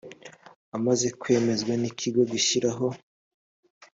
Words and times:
amaze 0.75 1.07
kwemezwa 1.19 1.73
n 1.81 1.83
ikigo 1.91 2.21
gishyiraho 2.31 2.87